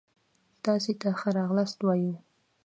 تاسي 0.63 0.93
ته 1.01 1.09
ښه 1.19 1.29
را 1.35 1.43
غلاست 1.49 1.79
وايو 1.83 2.13